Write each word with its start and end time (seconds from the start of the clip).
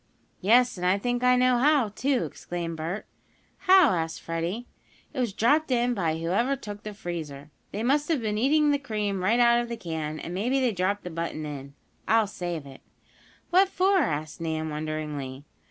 "Yes, 0.41 0.77
and 0.77 0.83
I 0.87 0.97
think 0.97 1.23
I 1.23 1.35
know 1.35 1.59
how, 1.59 1.89
too!" 1.89 2.23
exclaimed 2.25 2.77
Bert. 2.77 3.05
"How?" 3.69 3.91
asked 3.91 4.19
Freddie. 4.23 4.65
"It 5.13 5.19
was 5.19 5.31
dropped 5.31 5.69
in 5.69 5.93
by 5.93 6.17
whoever 6.17 6.55
took 6.55 6.81
the 6.81 6.95
freezer. 6.95 7.51
They 7.71 7.83
must 7.83 8.07
have 8.07 8.19
been 8.19 8.39
eating 8.39 8.71
the 8.71 8.79
cream 8.79 9.21
right 9.23 9.39
out 9.39 9.61
of 9.61 9.69
the 9.69 9.77
can, 9.77 10.19
and 10.19 10.33
maybe 10.33 10.59
they 10.59 10.71
dropped 10.71 11.03
the 11.03 11.11
button 11.11 11.45
in. 11.45 11.75
I'll 12.07 12.25
save 12.25 12.65
it." 12.65 12.81
"What 13.51 13.69
for?" 13.69 13.99
asked 13.99 14.41
Nan, 14.41 14.71
wonderingly. 14.71 15.43